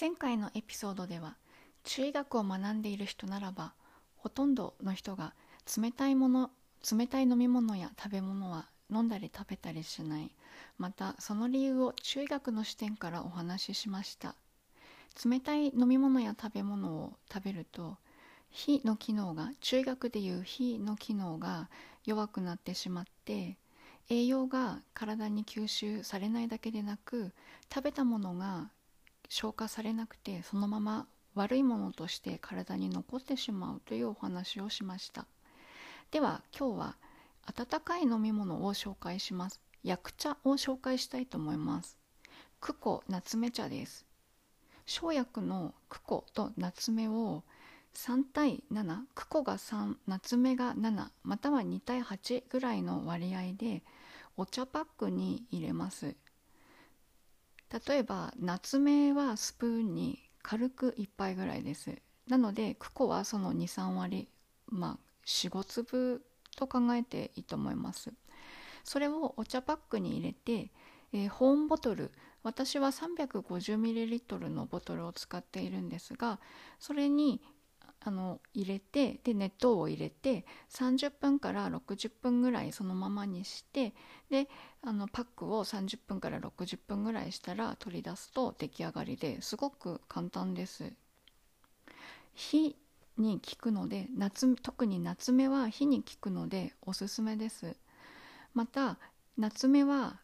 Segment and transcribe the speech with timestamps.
[0.00, 1.34] 前回のエピソードでは
[1.82, 3.72] 中医学を学んでいる人ならば
[4.16, 5.34] ほとんどの人が
[5.76, 6.50] 冷たいもの
[6.88, 10.30] 冷たい飲み物や食べ物は飲んだり食べたりしない。
[10.78, 14.36] またその理由を中医学の視点からお話ししました。
[15.28, 17.96] 冷たい飲み物や食べ物を食べると
[18.50, 21.68] 火の機能が中医学でいう火の機能が
[22.04, 23.56] 弱くなってしまって
[24.08, 27.32] 栄養が体に吸収されないだけでなく
[27.74, 28.70] 食べたものが
[29.28, 35.26] 消化されなくてそのまま悪いものとして体に残ってしまうというお話をしました。
[36.10, 36.96] では今日は
[37.46, 39.60] 温かい飲み物を紹介します。
[39.84, 41.98] 薬茶を紹介したいと思います。
[42.60, 44.04] クコ夏目茶です。
[44.86, 47.44] 生薬のクコと夏目を
[47.94, 53.82] 3対7クコが3夏目が7または2対8ぐらいの割合で
[54.36, 56.16] お茶パックに入れます。
[57.86, 61.96] 例えば夏目はスプーンに軽く1杯ぐらいです。
[62.28, 64.28] なのでクコはその23割
[64.66, 66.22] まあ45粒
[66.56, 68.12] と考えていいと思います。
[68.84, 70.70] それをお茶パックに入れて、
[71.12, 72.10] えー、保温ボトル
[72.42, 76.38] 私は 350ml のボトルを使っているんですが
[76.78, 77.42] それに
[78.00, 83.92] あの入れてで熱湯を入れて30分から60分ぐらいそのままにして
[84.30, 84.48] で
[84.82, 90.92] あのパックを30分から60分ぐらいしたら取り出すと出来上がりですごく簡単です。
[92.34, 92.76] 火
[93.16, 97.76] に効くので夏特に夏目は火に効くのでおすすめです。
[98.54, 98.98] また
[99.36, 100.20] 夏目は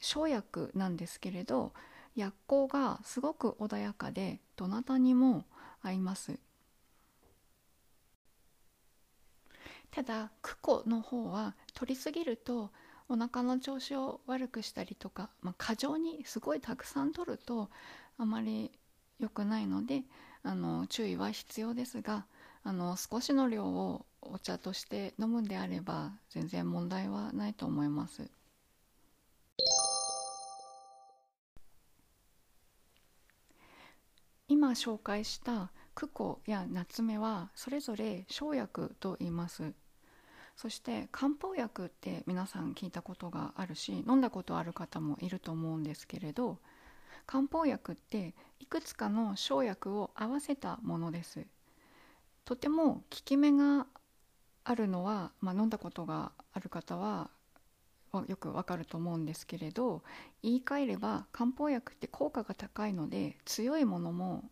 [0.00, 1.72] 生薬なんですけれど
[2.14, 5.44] 薬効がすごく穏やかでどなたにも
[5.82, 6.38] 合います。
[9.92, 12.70] ただクコの方は取りすぎると
[13.08, 17.68] お腹の調子を悪くしたりとか、まあ、過剰にすごいたくさん取ると
[18.16, 18.72] あまり
[19.20, 20.02] 良くないので
[20.42, 22.24] あの注意は必要ですが
[22.64, 28.30] あの少しの量をお茶として飲むんであれば全然問題はないと思います。
[34.48, 39.72] 今紹介したクコや夏目はそれぞれ生薬と言います
[40.56, 46.58] そして漢方薬って皆さん聞いたことがあるし飲んだことある方もいると思うんですけれど
[47.26, 51.46] 漢方薬っていくつかの生薬を合わせたものです。
[52.44, 53.86] とても効き目が
[54.64, 57.30] あるのは、まあ、飲んだことがある方は
[58.26, 60.02] よくわかると思うんですけれど
[60.42, 64.44] 言い換えれば漢方薬って効果が高いので強いものも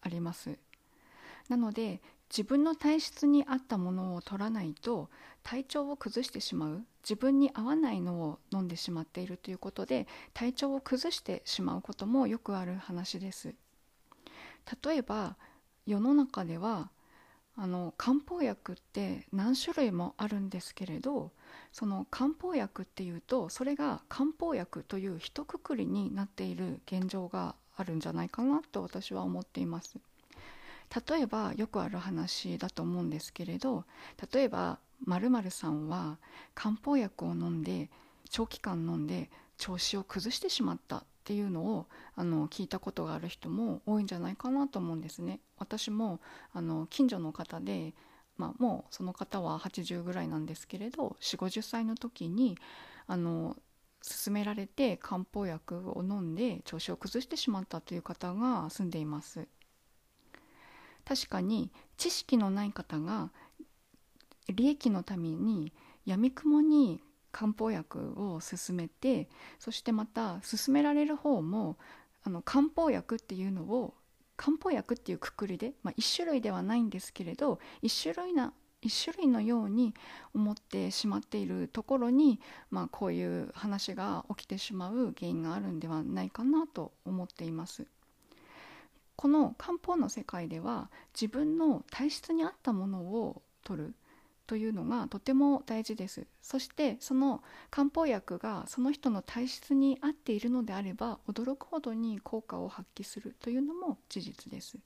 [0.00, 0.58] あります。
[1.48, 5.08] なので自分の体質に合ったものを取らないと
[5.42, 13.54] 体調を崩してしまう自分に合わないのを飲んでしまっているということで体調を崩してしまうこともよくある話です
[14.84, 15.36] 例えば
[15.86, 16.90] 世の中では
[17.58, 21.30] あの漢方薬って何種類もあるんですけれど
[21.72, 29.96] その漢方薬っていうとそれが漢方薬という一括りになっている現状があるんじゃないかなと私は思っています。
[31.08, 33.84] 例えばよくある話だと思うんですけれど
[34.32, 36.18] 例えば〇〇さんは
[36.54, 37.90] 漢方薬を飲んで
[38.30, 45.40] 長期間飲んで調子を崩してしまったっていうのをあの聞いたことがある人も多いんじゃないかなと思うんですね。
[45.58, 46.20] 私も
[46.52, 47.94] あの近所の方で、
[48.36, 52.56] まあ、もうその方は80ぐらいなんですけれど4 5 0歳の時に
[53.06, 53.56] あの
[54.06, 59.48] 勧められて漢方薬を飲んで調子を崩してしまったという方が住んでいます。
[61.06, 63.30] 確かに知識のない方が
[64.48, 65.72] 利益のために
[66.04, 67.00] やみくもに
[67.32, 69.28] 漢方薬を勧めて
[69.58, 71.76] そしてまた勧められる方も
[72.24, 73.94] あの漢方薬っていうのを
[74.36, 78.52] 漢方薬っていうくくりで、まあ、1種類ではないんですけれど1種類な
[78.82, 79.94] 1種類のように
[80.34, 82.40] 思ってしまっているところに、
[82.70, 87.86] まあ、こういう話が起きてしまう原因があるんではないかなと思っています。
[89.16, 93.94] この漢方の世界では自分の体質に合ったものを取る
[94.46, 96.26] というのがとても大事です。
[96.40, 104.78] そしてその漢方薬がその人の体質に合っているのであれば驚くほどに効果を発揮するというのも事実です。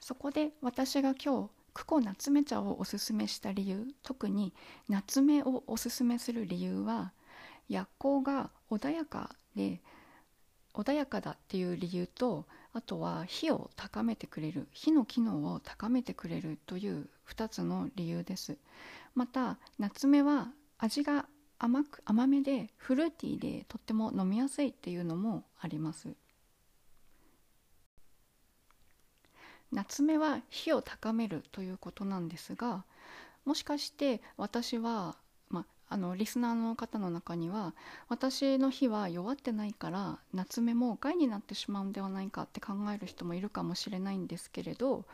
[0.00, 4.52] そこで私が今日クコ夏目茶をおすすめした理由特に
[4.88, 7.12] 夏目をおすすめする理由は
[7.68, 9.80] 薬効が穏やかで
[10.78, 18.56] 穏やかだっていう理由とあとは火を高めてくれる火の機能を高めてくれるという2つの理由です。
[19.14, 20.48] また夏目は
[20.78, 21.26] 味が
[21.58, 26.14] 甘く甘めでフルーティーでとっても飲みやすいっていうのもあります。
[29.72, 32.84] 夏目は火を高めるということなんですが
[33.48, 35.16] もしかして私は、
[35.90, 37.74] あのリスナーの方の中には
[38.08, 45.04] 私の火は弱ってないから夏目も害になってしまうんではないかって考える人もいるかもしれないんですけれど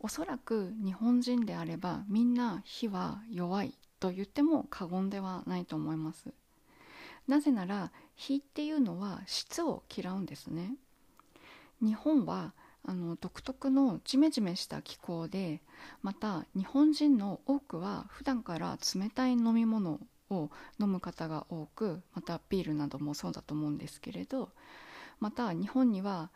[0.00, 6.32] おそらく日本人であればみんな火は弱いと言っても過言ではないと思います。
[7.28, 10.74] なぜなら火っていうのは湿を嫌うんですね。
[11.80, 12.52] 日本は
[12.84, 15.60] あの独特のジメジメした気候で
[16.02, 20.00] また日本人の多くは普段から冷たい飲み物
[20.32, 20.50] を
[20.80, 24.50] 飲む方が多くまたビールなどもそうだと思うんですけれど
[25.20, 26.30] また日本には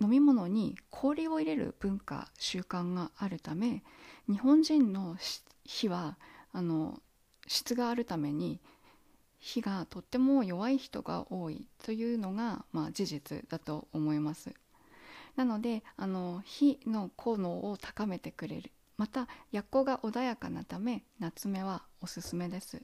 [0.00, 3.82] 飲み物に氷を入れる文化習慣があるため
[4.28, 5.16] 日本人の
[5.64, 6.16] 火は
[6.52, 7.00] あの
[7.46, 8.60] 質があるために
[9.40, 14.52] 火がとっても弱い人が多いというのが、まあ、事実だと思います。
[15.36, 18.70] なのであの火の効能を高めてくれる。
[18.98, 22.82] また薬効が穏やかなため夏目はおすすめです。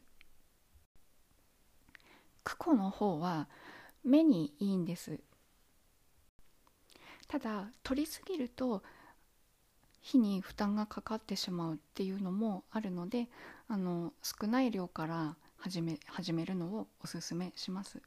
[2.46, 3.48] クコの方は
[4.04, 5.18] 目にいいんです。
[7.26, 8.84] ただ取りすぎると
[10.00, 13.28] 火に負担がかかってしまうっていうのもあるので
[13.66, 18.00] あの少ない量から始め始めるのをおすすめします。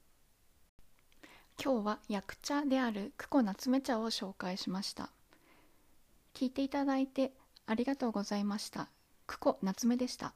[1.62, 5.10] 今日は薬茶であるクコ夏目茶を紹介しました。
[6.34, 7.34] 聞いていただいて
[7.66, 8.88] ありがとうございました。
[9.28, 10.34] クコ夏目でした。